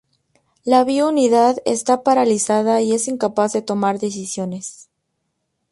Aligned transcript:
La 0.63 0.83
bio 0.83 1.09
unidad 1.09 1.57
esta 1.63 2.01
paralizada 2.01 2.81
y 2.81 2.93
es 2.93 3.07
incapaz 3.07 3.53
de 3.53 3.61
tomar 3.61 3.99
decisiones. 3.99 4.89